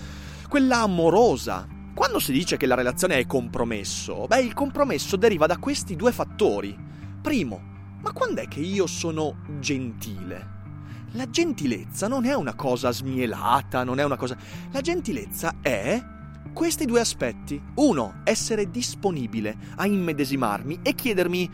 quella 0.48 0.80
amorosa. 0.80 1.68
Quando 1.94 2.18
si 2.18 2.32
dice 2.32 2.56
che 2.56 2.66
la 2.66 2.74
relazione 2.74 3.18
è 3.18 3.26
compromesso, 3.26 4.26
beh 4.26 4.40
il 4.40 4.54
compromesso 4.54 5.16
deriva 5.16 5.46
da 5.46 5.58
questi 5.58 5.94
due 5.94 6.10
fattori. 6.10 6.76
Primo, 7.20 7.76
ma 8.00 8.12
quando 8.12 8.40
è 8.40 8.48
che 8.48 8.60
io 8.60 8.86
sono 8.86 9.38
gentile? 9.58 10.56
La 11.12 11.28
gentilezza 11.28 12.06
non 12.06 12.24
è 12.24 12.34
una 12.34 12.54
cosa 12.54 12.92
smielata, 12.92 13.82
non 13.82 13.98
è 13.98 14.04
una 14.04 14.16
cosa... 14.16 14.36
La 14.70 14.80
gentilezza 14.80 15.56
è 15.60 16.02
questi 16.52 16.84
due 16.84 17.00
aspetti. 17.00 17.60
Uno, 17.76 18.20
essere 18.24 18.70
disponibile 18.70 19.56
a 19.76 19.86
immedesimarmi 19.86 20.80
e 20.82 20.94
chiedermi 20.94 21.50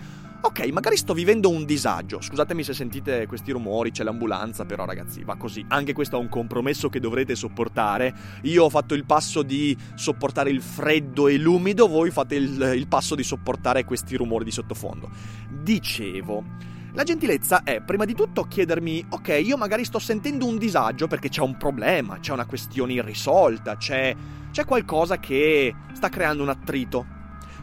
Ok, 0.46 0.60
magari 0.72 0.98
sto 0.98 1.14
vivendo 1.14 1.48
un 1.48 1.64
disagio. 1.64 2.20
Scusatemi 2.20 2.62
se 2.62 2.74
sentite 2.74 3.26
questi 3.26 3.50
rumori, 3.50 3.92
c'è 3.92 4.04
l'ambulanza, 4.04 4.66
però 4.66 4.84
ragazzi, 4.84 5.24
va 5.24 5.36
così. 5.36 5.64
Anche 5.68 5.94
questo 5.94 6.16
è 6.16 6.18
un 6.20 6.28
compromesso 6.28 6.90
che 6.90 7.00
dovrete 7.00 7.34
sopportare. 7.34 8.14
Io 8.42 8.64
ho 8.64 8.68
fatto 8.68 8.92
il 8.92 9.06
passo 9.06 9.42
di 9.42 9.74
sopportare 9.94 10.50
il 10.50 10.60
freddo 10.60 11.28
e 11.28 11.38
l'umido, 11.38 11.88
voi 11.88 12.10
fate 12.10 12.34
il, 12.34 12.72
il 12.76 12.86
passo 12.88 13.14
di 13.14 13.22
sopportare 13.22 13.86
questi 13.86 14.16
rumori 14.16 14.44
di 14.44 14.50
sottofondo. 14.50 15.08
Dicevo, 15.48 16.44
la 16.92 17.04
gentilezza 17.04 17.62
è 17.62 17.80
prima 17.80 18.04
di 18.04 18.14
tutto 18.14 18.42
chiedermi, 18.42 19.06
ok, 19.08 19.40
io 19.42 19.56
magari 19.56 19.86
sto 19.86 19.98
sentendo 19.98 20.44
un 20.44 20.58
disagio 20.58 21.06
perché 21.06 21.30
c'è 21.30 21.40
un 21.40 21.56
problema, 21.56 22.18
c'è 22.18 22.32
una 22.32 22.44
questione 22.44 22.92
irrisolta, 22.92 23.78
c'è, 23.78 24.14
c'è 24.50 24.66
qualcosa 24.66 25.16
che 25.16 25.74
sta 25.94 26.10
creando 26.10 26.42
un 26.42 26.50
attrito 26.50 27.13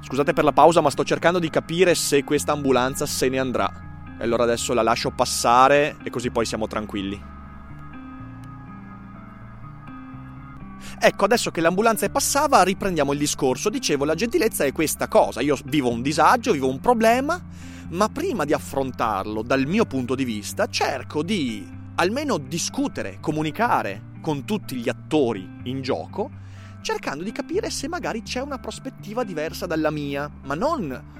Scusate 0.03 0.33
per 0.33 0.43
la 0.43 0.51
pausa, 0.51 0.81
ma 0.81 0.89
sto 0.89 1.03
cercando 1.03 1.39
di 1.39 1.49
capire 1.49 1.95
se 1.95 2.23
questa 2.23 2.51
ambulanza 2.51 3.05
se 3.05 3.29
ne 3.29 3.39
andrà. 3.39 3.71
E 4.19 4.23
allora 4.23 4.43
adesso 4.43 4.73
la 4.73 4.81
lascio 4.81 5.11
passare 5.11 5.97
e 6.03 6.09
così 6.09 6.31
poi 6.31 6.45
siamo 6.45 6.67
tranquilli. 6.67 7.39
Ecco, 11.03 11.25
adesso 11.25 11.49
che 11.49 11.61
l'ambulanza 11.61 12.07
passava, 12.09 12.61
riprendiamo 12.61 13.13
il 13.13 13.17
discorso. 13.17 13.69
Dicevo, 13.69 14.05
la 14.05 14.13
gentilezza 14.13 14.65
è 14.65 14.71
questa 14.71 15.07
cosa. 15.07 15.41
Io 15.41 15.57
vivo 15.65 15.89
un 15.89 16.01
disagio, 16.01 16.51
vivo 16.51 16.69
un 16.69 16.79
problema, 16.79 17.41
ma 17.89 18.09
prima 18.09 18.45
di 18.45 18.53
affrontarlo 18.53 19.41
dal 19.41 19.65
mio 19.65 19.85
punto 19.85 20.13
di 20.13 20.23
vista, 20.23 20.67
cerco 20.67 21.23
di 21.23 21.67
almeno 21.95 22.37
discutere, 22.37 23.17
comunicare 23.19 24.09
con 24.21 24.45
tutti 24.45 24.75
gli 24.75 24.89
attori 24.89 25.47
in 25.63 25.81
gioco, 25.81 26.29
cercando 26.81 27.23
di 27.23 27.31
capire 27.31 27.69
se 27.69 27.87
magari 27.87 28.23
c'è 28.23 28.41
una 28.41 28.57
prospettiva 28.57 29.23
diversa 29.23 29.65
dalla 29.65 29.91
mia, 29.91 30.29
ma 30.43 30.55
non 30.55 31.19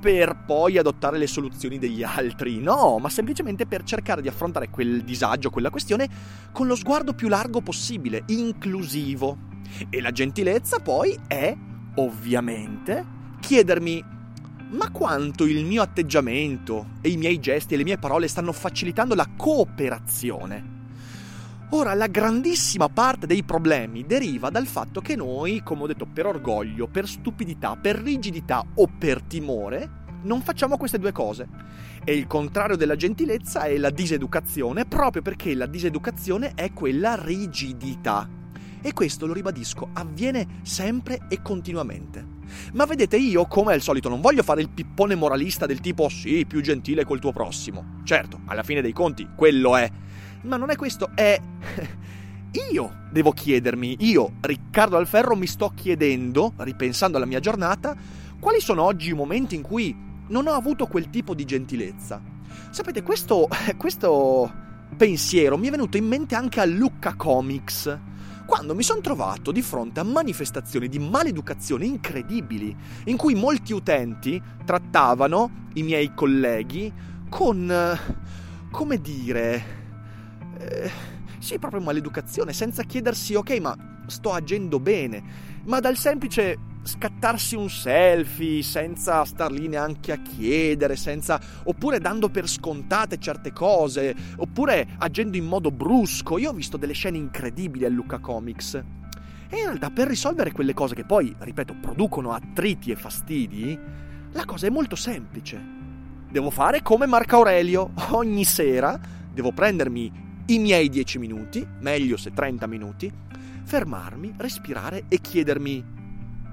per 0.00 0.44
poi 0.46 0.78
adottare 0.78 1.18
le 1.18 1.26
soluzioni 1.26 1.78
degli 1.78 2.02
altri, 2.02 2.60
no, 2.60 2.98
ma 2.98 3.08
semplicemente 3.08 3.66
per 3.66 3.82
cercare 3.82 4.22
di 4.22 4.28
affrontare 4.28 4.70
quel 4.70 5.02
disagio, 5.02 5.50
quella 5.50 5.70
questione, 5.70 6.08
con 6.52 6.66
lo 6.66 6.76
sguardo 6.76 7.12
più 7.12 7.28
largo 7.28 7.60
possibile, 7.60 8.22
inclusivo. 8.26 9.54
E 9.90 10.00
la 10.00 10.12
gentilezza 10.12 10.78
poi 10.78 11.18
è, 11.26 11.56
ovviamente, 11.96 13.04
chiedermi 13.40 14.14
ma 14.68 14.90
quanto 14.90 15.44
il 15.44 15.64
mio 15.64 15.82
atteggiamento 15.82 16.90
e 17.00 17.08
i 17.10 17.16
miei 17.16 17.38
gesti 17.38 17.74
e 17.74 17.76
le 17.76 17.84
mie 17.84 17.98
parole 17.98 18.28
stanno 18.28 18.52
facilitando 18.52 19.14
la 19.14 19.28
cooperazione. 19.36 20.75
Ora, 21.70 21.94
la 21.94 22.06
grandissima 22.06 22.88
parte 22.88 23.26
dei 23.26 23.42
problemi 23.42 24.06
deriva 24.06 24.50
dal 24.50 24.68
fatto 24.68 25.00
che 25.00 25.16
noi, 25.16 25.62
come 25.64 25.82
ho 25.82 25.86
detto, 25.88 26.06
per 26.06 26.26
orgoglio, 26.26 26.86
per 26.86 27.08
stupidità, 27.08 27.74
per 27.74 27.96
rigidità 27.96 28.64
o 28.74 28.86
per 28.86 29.20
timore, 29.22 30.04
non 30.22 30.42
facciamo 30.42 30.76
queste 30.76 31.00
due 31.00 31.10
cose. 31.10 31.48
E 32.04 32.14
il 32.14 32.28
contrario 32.28 32.76
della 32.76 32.94
gentilezza 32.94 33.64
è 33.64 33.76
la 33.78 33.90
diseducazione, 33.90 34.86
proprio 34.86 35.22
perché 35.22 35.56
la 35.56 35.66
diseducazione 35.66 36.52
è 36.54 36.72
quella 36.72 37.20
rigidità. 37.20 38.28
E 38.80 38.92
questo, 38.92 39.26
lo 39.26 39.32
ribadisco, 39.32 39.88
avviene 39.94 40.60
sempre 40.62 41.22
e 41.28 41.42
continuamente. 41.42 42.24
Ma 42.74 42.84
vedete, 42.84 43.16
io, 43.16 43.44
come 43.46 43.72
al 43.72 43.80
solito, 43.80 44.08
non 44.08 44.20
voglio 44.20 44.44
fare 44.44 44.60
il 44.60 44.68
pippone 44.68 45.16
moralista 45.16 45.66
del 45.66 45.80
tipo 45.80 46.08
sì, 46.08 46.44
più 46.46 46.60
gentile 46.60 47.04
col 47.04 47.18
tuo 47.18 47.32
prossimo. 47.32 48.02
Certo, 48.04 48.42
alla 48.46 48.62
fine 48.62 48.82
dei 48.82 48.92
conti, 48.92 49.28
quello 49.34 49.76
è 49.76 49.90
ma 50.42 50.56
non 50.56 50.70
è 50.70 50.76
questo, 50.76 51.10
è... 51.14 51.40
Io 52.72 53.04
devo 53.10 53.32
chiedermi, 53.32 53.96
io, 54.00 54.32
Riccardo 54.40 54.96
Alferro, 54.96 55.36
mi 55.36 55.46
sto 55.46 55.72
chiedendo, 55.74 56.54
ripensando 56.56 57.18
alla 57.18 57.26
mia 57.26 57.40
giornata, 57.40 57.94
quali 58.40 58.60
sono 58.60 58.82
oggi 58.82 59.10
i 59.10 59.14
momenti 59.14 59.54
in 59.54 59.60
cui 59.60 59.94
non 60.28 60.46
ho 60.46 60.52
avuto 60.52 60.86
quel 60.86 61.10
tipo 61.10 61.34
di 61.34 61.44
gentilezza. 61.44 62.20
Sapete, 62.70 63.02
questo, 63.02 63.48
questo 63.76 64.50
pensiero 64.96 65.58
mi 65.58 65.68
è 65.68 65.70
venuto 65.70 65.96
in 65.96 66.06
mente 66.06 66.34
anche 66.34 66.60
a 66.60 66.64
Lucca 66.64 67.14
Comics, 67.14 67.98
quando 68.46 68.74
mi 68.74 68.82
sono 68.82 69.00
trovato 69.00 69.50
di 69.50 69.60
fronte 69.60 70.00
a 70.00 70.04
manifestazioni 70.04 70.88
di 70.88 70.98
maleducazione 70.98 71.84
incredibili, 71.84 72.74
in 73.04 73.16
cui 73.16 73.34
molti 73.34 73.72
utenti 73.72 74.40
trattavano 74.64 75.68
i 75.74 75.82
miei 75.82 76.14
colleghi 76.14 76.92
con, 77.28 77.98
come 78.70 79.00
dire, 79.00 79.75
eh, 80.58 80.90
sì, 81.38 81.58
proprio 81.58 81.80
maleducazione, 81.80 82.52
senza 82.52 82.82
chiedersi, 82.82 83.34
ok, 83.34 83.58
ma 83.60 83.76
sto 84.06 84.32
agendo 84.32 84.78
bene, 84.78 85.22
ma 85.64 85.80
dal 85.80 85.96
semplice 85.96 86.58
scattarsi 86.86 87.56
un 87.56 87.68
selfie 87.68 88.62
senza 88.62 89.24
star 89.24 89.50
lì 89.50 89.66
neanche 89.66 90.12
a 90.12 90.22
chiedere, 90.22 90.96
senza 90.96 91.40
oppure 91.64 91.98
dando 91.98 92.28
per 92.28 92.48
scontate 92.48 93.18
certe 93.18 93.52
cose, 93.52 94.14
oppure 94.36 94.88
agendo 94.98 95.36
in 95.36 95.44
modo 95.44 95.70
brusco. 95.70 96.38
Io 96.38 96.50
ho 96.50 96.54
visto 96.54 96.76
delle 96.76 96.92
scene 96.92 97.18
incredibili 97.18 97.84
a 97.84 97.88
Luca 97.88 98.18
Comics. 98.18 98.74
E 99.48 99.58
in 99.58 99.64
realtà 99.64 99.90
per 99.90 100.08
risolvere 100.08 100.52
quelle 100.52 100.74
cose 100.74 100.94
che 100.94 101.04
poi, 101.04 101.34
ripeto, 101.38 101.76
producono 101.80 102.32
attriti 102.32 102.90
e 102.90 102.96
fastidi, 102.96 103.78
la 104.32 104.44
cosa 104.44 104.66
è 104.66 104.70
molto 104.70 104.96
semplice. 104.96 105.74
Devo 106.30 106.50
fare 106.50 106.82
come 106.82 107.06
Marco 107.06 107.36
Aurelio, 107.36 107.92
ogni 108.10 108.44
sera 108.44 108.98
devo 109.32 109.52
prendermi 109.52 110.25
i 110.46 110.58
miei 110.58 110.88
10 110.88 111.18
minuti, 111.18 111.66
meglio 111.80 112.16
se 112.16 112.32
30 112.32 112.66
minuti, 112.68 113.12
fermarmi, 113.64 114.34
respirare 114.36 115.06
e 115.08 115.20
chiedermi 115.20 115.94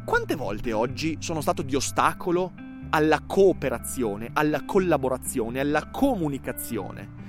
quante 0.04 0.36
volte 0.36 0.74
oggi 0.74 1.18
sono 1.20 1.42
stato 1.42 1.62
di 1.62 1.76
ostacolo 1.76 2.54
alla 2.90 3.22
cooperazione, 3.26 4.32
alla 4.34 4.64
collaborazione, 4.66 5.60
alla 5.60 5.90
comunicazione. 5.92 7.22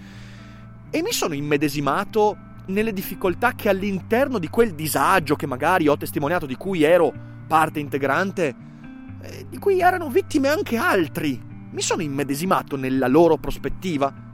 E 0.88 1.02
mi 1.02 1.12
sono 1.12 1.34
immedesimato 1.34 2.36
nelle 2.66 2.94
difficoltà 2.94 3.52
che 3.52 3.68
all'interno 3.68 4.38
di 4.38 4.48
quel 4.48 4.74
disagio 4.74 5.36
che 5.36 5.46
magari 5.46 5.86
ho 5.86 5.98
testimoniato, 5.98 6.46
di 6.46 6.56
cui 6.56 6.82
ero 6.82 7.12
parte 7.46 7.78
integrante, 7.78 8.54
eh, 9.20 9.46
di 9.50 9.58
cui 9.58 9.80
erano 9.80 10.08
vittime 10.08 10.48
anche 10.48 10.78
altri. 10.78 11.38
Mi 11.70 11.82
sono 11.82 12.00
immedesimato 12.00 12.76
nella 12.76 13.06
loro 13.06 13.36
prospettiva 13.36 14.32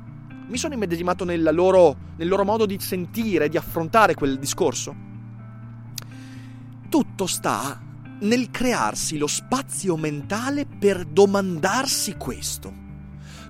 mi 0.51 0.59
sono 0.59 0.75
immedesimato 0.75 1.25
loro, 1.25 1.97
nel 2.17 2.29
loro 2.29 2.45
modo 2.45 2.67
di 2.67 2.79
sentire, 2.81 3.49
di 3.49 3.57
affrontare 3.57 4.15
quel 4.15 4.39
discorso. 4.39 5.09
Tutto 6.89 7.27
sta 7.27 7.81
nel 8.21 8.51
crearsi 8.51 9.17
lo 9.17 9.29
spazio 9.29 9.97
mentale 9.97 10.67
per 10.67 11.05
domandarsi 11.05 12.17
questo. 12.17 12.73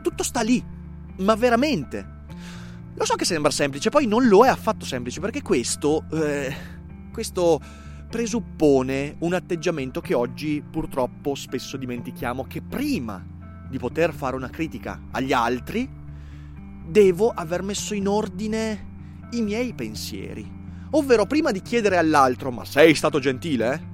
Tutto 0.02 0.23
sta 0.23 0.42
lì, 0.42 0.62
ma 1.19 1.35
veramente. 1.35 2.19
Lo 2.95 3.04
so 3.07 3.14
che 3.14 3.25
sembra 3.25 3.50
semplice, 3.50 3.88
poi 3.88 4.07
non 4.07 4.28
lo 4.28 4.45
è 4.45 4.49
affatto 4.49 4.85
semplice, 4.85 5.21
perché 5.21 5.40
questo, 5.40 6.04
eh, 6.12 6.54
questo 7.12 7.61
presuppone 8.11 9.16
un 9.21 9.33
atteggiamento 9.33 10.02
che 10.02 10.12
oggi 10.12 10.62
purtroppo 10.69 11.35
spesso 11.35 11.78
dimentichiamo, 11.78 12.45
che 12.45 12.61
prima 12.61 13.25
di 13.71 13.78
poter 13.78 14.12
fare 14.12 14.37
una 14.37 14.50
critica 14.50 15.00
agli 15.12 15.33
altri, 15.33 15.88
devo 16.90 17.28
aver 17.28 17.62
messo 17.62 17.94
in 17.94 18.09
ordine 18.09 18.88
i 19.30 19.42
miei 19.42 19.73
pensieri. 19.75 20.59
Ovvero, 20.90 21.25
prima 21.25 21.52
di 21.52 21.62
chiedere 21.62 21.97
all'altro, 21.97 22.50
ma 22.50 22.64
sei 22.64 22.94
stato 22.94 23.20
gentile? 23.20 23.88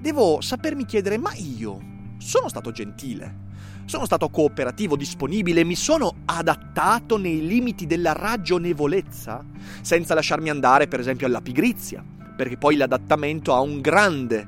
Devo 0.00 0.40
sapermi 0.40 0.84
chiedere, 0.84 1.18
ma 1.18 1.32
io 1.34 1.80
sono 2.18 2.48
stato 2.48 2.70
gentile? 2.70 3.44
Sono 3.86 4.04
stato 4.04 4.28
cooperativo, 4.28 4.96
disponibile, 4.96 5.64
mi 5.64 5.74
sono 5.74 6.18
adattato 6.24 7.16
nei 7.16 7.44
limiti 7.44 7.86
della 7.86 8.12
ragionevolezza, 8.12 9.44
senza 9.80 10.14
lasciarmi 10.14 10.48
andare, 10.48 10.86
per 10.86 11.00
esempio, 11.00 11.26
alla 11.26 11.40
pigrizia, 11.40 12.04
perché 12.36 12.56
poi 12.56 12.76
l'adattamento 12.76 13.54
ha 13.54 13.60
un 13.60 13.80
grande 13.80 14.46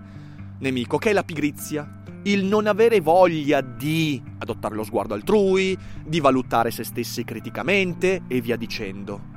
nemico, 0.58 0.98
che 0.98 1.10
è 1.10 1.12
la 1.12 1.24
pigrizia 1.24 2.02
il 2.24 2.44
non 2.44 2.66
avere 2.66 3.00
voglia 3.00 3.60
di 3.60 4.20
adottare 4.38 4.74
lo 4.74 4.84
sguardo 4.84 5.14
altrui, 5.14 5.76
di 6.04 6.20
valutare 6.20 6.70
se 6.70 6.84
stessi 6.84 7.24
criticamente 7.24 8.22
e 8.26 8.40
via 8.40 8.56
dicendo. 8.56 9.36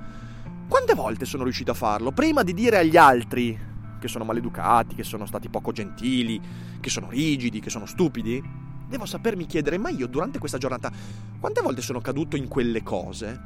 Quante 0.67 0.93
volte 0.93 1.25
sono 1.25 1.43
riuscito 1.43 1.71
a 1.71 1.75
farlo? 1.75 2.11
Prima 2.11 2.43
di 2.43 2.53
dire 2.53 2.77
agli 2.77 2.97
altri 2.97 3.69
che 3.99 4.07
sono 4.07 4.23
maleducati, 4.23 4.95
che 4.95 5.03
sono 5.03 5.25
stati 5.25 5.49
poco 5.49 5.71
gentili, 5.71 6.41
che 6.79 6.89
sono 6.89 7.09
rigidi, 7.09 7.59
che 7.59 7.69
sono 7.69 7.85
stupidi, 7.85 8.41
devo 8.87 9.05
sapermi 9.05 9.45
chiedere, 9.45 9.77
ma 9.77 9.89
io 9.89 10.07
durante 10.07 10.39
questa 10.39 10.57
giornata 10.57 10.91
quante 11.39 11.61
volte 11.61 11.81
sono 11.81 12.01
caduto 12.01 12.35
in 12.35 12.47
quelle 12.47 12.83
cose? 12.83 13.39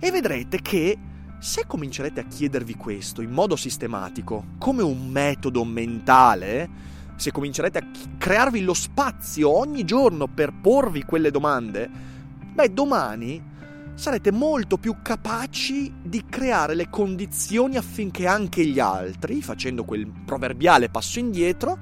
E 0.00 0.10
vedrete 0.10 0.60
che 0.60 0.98
se 1.38 1.64
comincerete 1.66 2.20
a 2.20 2.24
chiedervi 2.24 2.74
questo 2.74 3.22
in 3.22 3.30
modo 3.30 3.54
sistematico, 3.54 4.44
come 4.58 4.82
un 4.82 5.08
metodo 5.08 5.64
mentale, 5.64 6.68
se 7.18 7.32
comincerete 7.32 7.78
a 7.78 7.86
crearvi 8.16 8.62
lo 8.62 8.74
spazio 8.74 9.50
ogni 9.50 9.84
giorno 9.84 10.28
per 10.28 10.52
porvi 10.60 11.02
quelle 11.02 11.30
domande, 11.30 11.90
beh, 12.54 12.72
domani 12.72 13.42
sarete 13.94 14.30
molto 14.30 14.78
più 14.78 14.98
capaci 15.02 15.92
di 16.00 16.24
creare 16.28 16.74
le 16.74 16.88
condizioni 16.88 17.76
affinché 17.76 18.28
anche 18.28 18.64
gli 18.64 18.78
altri, 18.78 19.42
facendo 19.42 19.84
quel 19.84 20.08
proverbiale 20.24 20.88
passo 20.88 21.18
indietro, 21.18 21.76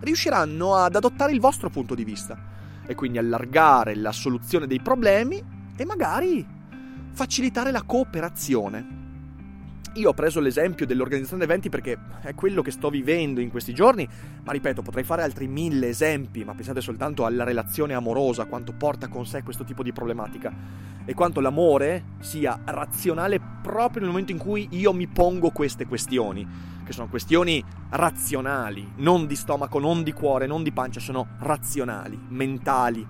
riusciranno 0.00 0.74
ad 0.76 0.96
adottare 0.96 1.32
il 1.32 1.40
vostro 1.40 1.68
punto 1.68 1.94
di 1.94 2.04
vista 2.04 2.48
e 2.86 2.94
quindi 2.94 3.18
allargare 3.18 3.94
la 3.94 4.12
soluzione 4.12 4.66
dei 4.66 4.80
problemi 4.80 5.42
e 5.76 5.84
magari 5.84 6.46
facilitare 7.12 7.70
la 7.70 7.82
cooperazione. 7.82 8.99
Io 9.94 10.10
ho 10.10 10.14
preso 10.14 10.40
l'esempio 10.40 10.86
dell'organizzazione 10.86 11.44
eventi 11.44 11.68
perché 11.68 11.98
è 12.22 12.34
quello 12.34 12.62
che 12.62 12.70
sto 12.70 12.90
vivendo 12.90 13.40
in 13.40 13.50
questi 13.50 13.74
giorni, 13.74 14.08
ma 14.44 14.52
ripeto, 14.52 14.82
potrei 14.82 15.04
fare 15.04 15.22
altri 15.22 15.48
mille 15.48 15.88
esempi, 15.88 16.44
ma 16.44 16.54
pensate 16.54 16.80
soltanto 16.80 17.24
alla 17.24 17.44
relazione 17.44 17.94
amorosa, 17.94 18.44
quanto 18.44 18.72
porta 18.72 19.08
con 19.08 19.26
sé 19.26 19.42
questo 19.42 19.64
tipo 19.64 19.82
di 19.82 19.92
problematica 19.92 20.52
e 21.04 21.14
quanto 21.14 21.40
l'amore 21.40 22.04
sia 22.20 22.60
razionale 22.64 23.40
proprio 23.62 24.02
nel 24.02 24.10
momento 24.10 24.32
in 24.32 24.38
cui 24.38 24.68
io 24.72 24.92
mi 24.92 25.08
pongo 25.08 25.50
queste 25.50 25.86
questioni, 25.86 26.46
che 26.84 26.92
sono 26.92 27.08
questioni 27.08 27.64
razionali, 27.90 28.92
non 28.96 29.26
di 29.26 29.34
stomaco, 29.34 29.80
non 29.80 30.02
di 30.02 30.12
cuore, 30.12 30.46
non 30.46 30.62
di 30.62 30.72
pancia, 30.72 31.00
sono 31.00 31.30
razionali, 31.38 32.18
mentali. 32.28 33.04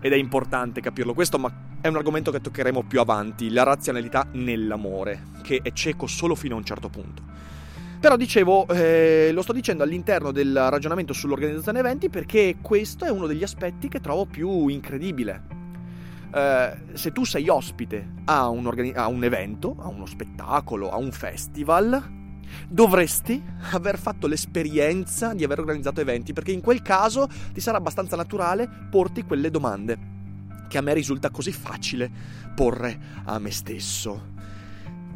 Ed 0.00 0.12
è 0.12 0.16
importante 0.16 0.80
capirlo 0.80 1.14
questo, 1.14 1.38
ma 1.38 1.68
è 1.80 1.88
un 1.88 1.96
argomento 1.96 2.30
che 2.30 2.40
toccheremo 2.40 2.82
più 2.82 3.00
avanti, 3.00 3.50
la 3.50 3.62
razionalità 3.62 4.26
nell'amore, 4.32 5.28
che 5.42 5.60
è 5.62 5.72
cieco 5.72 6.06
solo 6.06 6.34
fino 6.34 6.54
a 6.54 6.58
un 6.58 6.64
certo 6.64 6.90
punto. 6.90 7.22
Però 7.98 8.16
dicevo, 8.16 8.66
eh, 8.68 9.30
lo 9.32 9.42
sto 9.42 9.52
dicendo 9.52 9.82
all'interno 9.82 10.30
del 10.30 10.68
ragionamento 10.70 11.12
sull'organizzazione 11.12 11.78
eventi 11.78 12.08
perché 12.08 12.56
questo 12.60 13.04
è 13.04 13.10
uno 13.10 13.26
degli 13.26 13.42
aspetti 13.42 13.88
che 13.88 14.00
trovo 14.00 14.26
più 14.26 14.68
incredibile. 14.68 15.58
Eh, 16.34 16.76
se 16.92 17.12
tu 17.12 17.24
sei 17.24 17.48
ospite 17.48 18.12
a 18.24 18.48
un, 18.48 18.66
organi- 18.66 18.96
a 18.96 19.06
un 19.08 19.24
evento, 19.24 19.76
a 19.78 19.88
uno 19.88 20.06
spettacolo, 20.06 20.90
a 20.90 20.96
un 20.96 21.12
festival, 21.12 22.02
dovresti 22.68 23.42
aver 23.72 23.98
fatto 23.98 24.26
l'esperienza 24.26 25.34
di 25.34 25.44
aver 25.44 25.60
organizzato 25.60 26.00
eventi, 26.00 26.32
perché 26.32 26.52
in 26.52 26.60
quel 26.60 26.82
caso 26.82 27.28
ti 27.52 27.60
sarà 27.60 27.78
abbastanza 27.78 28.16
naturale 28.16 28.68
porti 28.90 29.24
quelle 29.24 29.50
domande 29.50 30.18
che 30.70 30.78
a 30.78 30.82
me 30.82 30.94
risulta 30.94 31.30
così 31.30 31.50
facile 31.50 32.08
porre 32.54 32.96
a 33.24 33.40
me 33.40 33.50
stesso. 33.50 34.38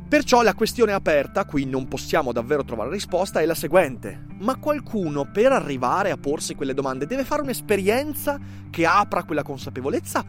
Perciò 0.09 0.43
la 0.43 0.55
questione 0.55 0.93
aperta, 0.93 1.41
a 1.41 1.45
cui 1.45 1.65
non 1.65 1.87
possiamo 1.87 2.33
davvero 2.33 2.65
trovare 2.65 2.91
risposta, 2.91 3.41
è 3.41 3.47
la 3.47 3.55
seguente. 3.55 4.27
Ma 4.39 4.57
qualcuno 4.57 5.31
per 5.31 5.53
arrivare 5.53 6.11
a 6.11 6.17
porsi 6.17 6.57
quelle 6.57 6.75
domande 6.75 7.07
deve 7.07 7.25
fare 7.25 7.43
un'esperienza 7.43 8.39
che 8.69 8.85
apra 8.85 9.23
quella 9.23 9.45
consapevolezza? 9.45 10.25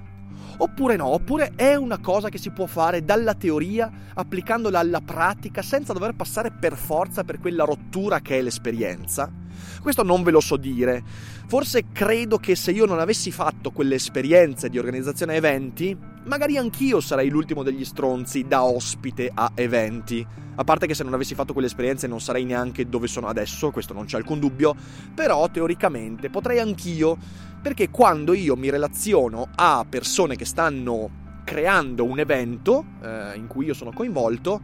Oppure 0.58 0.96
no, 0.96 1.08
oppure 1.08 1.54
è 1.56 1.74
una 1.74 1.98
cosa 1.98 2.30
che 2.30 2.38
si 2.38 2.52
può 2.52 2.68
fare 2.68 3.04
dalla 3.04 3.34
teoria, 3.34 3.92
applicandola 4.14 4.78
alla 4.78 5.02
pratica, 5.02 5.64
senza 5.64 5.92
dover 5.92 6.14
passare 6.14 6.52
per 6.52 6.78
forza 6.78 7.24
per 7.24 7.40
quella 7.40 7.66
rottura 7.66 8.22
che 8.22 8.38
è 8.38 8.42
l'esperienza? 8.42 9.44
Questo 9.82 10.04
non 10.04 10.24
ve 10.24 10.32
lo 10.32 10.40
so 10.40 10.58
dire. 10.58 11.04
Forse 11.48 11.86
credo 11.92 12.38
che 12.38 12.56
se 12.56 12.72
io 12.72 12.86
non 12.86 13.00
avessi 13.00 13.32
fatto 13.32 13.72
quelle 13.72 13.96
esperienze 13.96 14.70
di 14.70 14.78
organizzazione 14.78 15.36
eventi, 15.36 15.96
magari 16.26 16.58
anch'io 16.58 17.00
sarei 17.00 17.30
l'ultimo 17.30 17.64
degli 17.64 17.86
stronzi 17.86 18.46
da 18.48 18.64
ospite 18.64 19.32
a 19.34 19.52
eventi. 19.56 20.26
A 20.58 20.64
parte 20.64 20.88
che 20.88 20.94
se 20.94 21.04
non 21.04 21.14
avessi 21.14 21.36
fatto 21.36 21.52
quelle 21.52 21.68
esperienze 21.68 22.08
non 22.08 22.22
sarei 22.22 22.46
neanche 22.46 22.88
dove 22.88 23.08
sono 23.08 23.28
adesso, 23.28 23.72
questo 23.72 23.94
non 23.94 24.06
c'è 24.06 24.18
alcun 24.18 24.40
dubbio, 24.40 24.74
però 25.14 25.50
teoricamente 25.50 26.30
potrei 26.30 26.60
anch'io, 26.60 27.18
perché 27.62 27.90
quando 27.90 28.34
io 28.34 28.56
mi 28.56 28.70
relaziono 28.70 29.50
a 29.56 29.86
persone 29.88 30.36
che 30.36 30.46
stanno 30.46 31.24
creando 31.44 32.06
un 32.06 32.20
evento 32.20 32.86
eh, 33.04 33.34
in 33.36 33.48
cui 33.48 33.66
io 33.66 33.74
sono 33.74 33.92
coinvolto, 33.92 34.62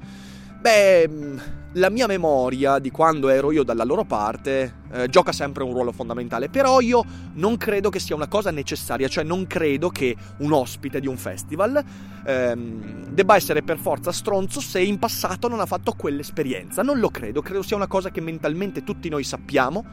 Beh, 0.61 1.09
mm, 1.09 1.37
la 1.73 1.89
mia 1.89 2.05
memoria 2.05 2.77
di 2.77 2.91
quando 2.91 3.29
ero 3.29 3.51
io 3.51 3.63
dalla 3.63 3.83
loro 3.83 4.03
parte 4.03 4.75
eh, 4.91 5.07
gioca 5.07 5.31
sempre 5.31 5.63
un 5.63 5.73
ruolo 5.73 5.91
fondamentale, 5.91 6.49
però 6.49 6.81
io 6.81 7.03
non 7.33 7.57
credo 7.57 7.89
che 7.89 7.97
sia 7.97 8.15
una 8.15 8.27
cosa 8.27 8.51
necessaria, 8.51 9.07
cioè 9.07 9.23
non 9.23 9.47
credo 9.47 9.89
che 9.89 10.15
un 10.37 10.51
ospite 10.53 10.99
di 10.99 11.07
un 11.07 11.17
festival 11.17 11.83
ehm, 12.23 13.07
debba 13.07 13.35
essere 13.35 13.63
per 13.63 13.79
forza 13.79 14.11
stronzo 14.11 14.59
se 14.59 14.79
in 14.81 14.99
passato 14.99 15.47
non 15.47 15.61
ha 15.61 15.65
fatto 15.65 15.93
quell'esperienza. 15.93 16.83
Non 16.83 16.99
lo 16.99 17.09
credo, 17.09 17.41
credo 17.41 17.63
sia 17.63 17.75
una 17.75 17.87
cosa 17.87 18.11
che 18.11 18.21
mentalmente 18.21 18.83
tutti 18.83 19.09
noi 19.09 19.23
sappiamo 19.23 19.83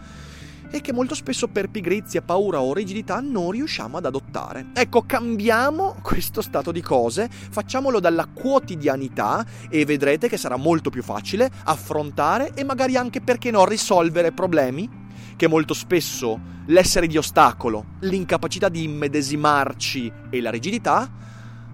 e 0.71 0.81
che 0.81 0.93
molto 0.93 1.15
spesso 1.15 1.49
per 1.49 1.69
pigrizia, 1.71 2.23
paura 2.23 2.61
o 2.61 2.73
rigidità 2.73 3.21
non 3.21 3.51
riusciamo 3.51 3.97
ad 3.97 4.07
adottare. 4.07 4.67
Ecco, 4.75 5.03
cambiamo 5.03 5.97
questo 6.03 6.41
stato 6.41 6.73
di 6.73 6.83
cose, 6.83 7.29
facciamolo 7.31 8.01
dalla 8.01 8.27
quotidianità 8.27 9.45
e 9.69 9.85
vedrete 9.85 10.29
che 10.29 10.37
sarà 10.37 10.57
molto 10.57 10.91
più 10.91 11.03
facile 11.03 11.51
affrontare 11.65 12.53
e 12.55 12.65
magari 12.65 12.97
anche, 12.97 13.21
perché 13.21 13.51
no, 13.51 13.65
risolvere 13.65 14.33
problemi 14.33 15.07
che 15.37 15.47
molto 15.47 15.73
spesso 15.73 16.57
l'essere 16.67 17.07
di 17.07 17.17
ostacolo, 17.17 17.85
l'incapacità 18.01 18.69
di 18.69 18.83
immedesimarci 18.83 20.13
e 20.31 20.41
la 20.41 20.51
rigidità 20.51 21.09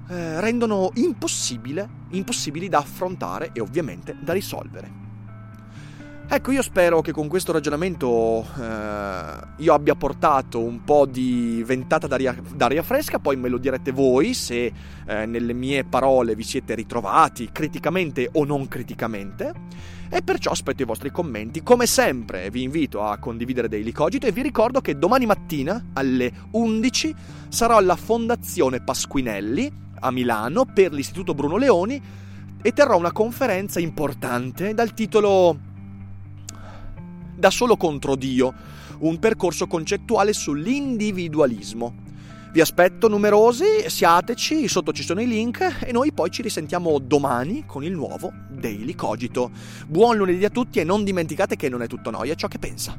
eh, 0.07 0.41
rendono 0.41 0.91
impossibili 0.95 2.69
da 2.69 2.79
affrontare 2.79 3.51
e 3.55 3.61
ovviamente 3.61 4.17
da 4.21 4.35
risolvere. 4.35 5.04
Ecco, 6.27 6.53
io 6.53 6.63
spero 6.63 7.03
che 7.03 7.13
con 7.13 7.29
questo 7.29 7.53
ragionamento 7.53 8.45
eh, 8.59 9.37
io 9.59 9.75
abbia 9.75 9.95
portato 9.95 10.59
un 10.59 10.83
po' 10.83 11.05
di 11.05 11.63
ventata 11.65 12.07
d'aria, 12.07 12.35
d'aria, 12.55 12.83
fresca, 12.83 13.19
poi 13.19 13.37
me 13.37 13.49
lo 13.49 13.59
direte 13.59 13.93
voi 13.93 14.33
se 14.33 14.73
eh, 15.07 15.27
nelle 15.27 15.53
mie 15.53 15.85
parole 15.85 16.35
vi 16.35 16.43
siete 16.43 16.75
ritrovati 16.75 17.51
criticamente 17.53 18.31
o 18.33 18.45
non 18.45 18.67
criticamente. 18.69 19.53
E 20.09 20.23
perciò 20.23 20.51
aspetto 20.51 20.83
i 20.83 20.87
vostri 20.87 21.11
commenti. 21.11 21.63
Come 21.63 21.87
sempre 21.87 22.51
vi 22.51 22.63
invito 22.63 23.03
a 23.03 23.19
condividere 23.19 23.69
Daily 23.69 23.93
Cogito 23.93 24.27
e 24.27 24.33
vi 24.33 24.43
ricordo 24.43 24.81
che 24.81 24.99
domani 24.99 25.27
mattina 25.27 25.91
alle 25.93 26.33
11 26.53 27.15
sarò 27.49 27.77
alla 27.77 27.97
Fondazione 27.97 28.81
Pasquinelli 28.81 29.71
a 30.01 30.11
Milano 30.11 30.65
per 30.65 30.93
l'Istituto 30.93 31.35
Bruno 31.35 31.59
Leoni 31.59 32.03
e 32.63 32.73
terrò 32.73 32.97
una 32.97 33.13
conferenza 33.13 33.79
importante 33.79 34.73
dal 34.73 34.95
titolo 34.95 35.73
da 37.45 37.51
solo 37.51 37.77
contro 37.77 38.17
Dio, 38.17 38.55
un 39.01 39.19
percorso 39.19 39.67
concettuale 39.67 40.33
sull'individualismo. 40.33 41.95
Vi 42.51 42.61
aspetto 42.63 43.07
numerosi, 43.07 43.65
siateci, 43.87 44.67
sotto 44.67 44.95
ci 44.95 45.03
sono 45.03 45.21
i 45.21 45.27
link 45.27 45.81
e 45.85 45.93
noi 45.93 46.11
poi 46.15 46.31
ci 46.31 46.41
risentiamo 46.41 46.99
domani 46.99 47.67
con 47.67 47.85
il 47.85 47.93
nuovo 47.93 48.33
Daily 48.49 48.95
Cogito. 48.95 49.51
Buon 49.87 50.17
lunedì 50.17 50.43
a 50.43 50.49
tutti 50.49 50.81
e 50.81 50.85
non 50.85 51.05
dimenticate 51.05 51.55
che 51.57 51.69
non 51.69 51.83
è 51.83 51.87
tutto 51.87 52.09
noia 52.11 52.35
ciò 52.35 52.49
che 52.49 52.59
pensa. 52.59 52.99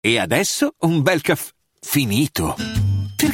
E 0.00 0.18
adesso 0.18 0.72
un 0.78 1.02
bel 1.02 1.20
caffè 1.20 1.52
finito. 1.78 2.77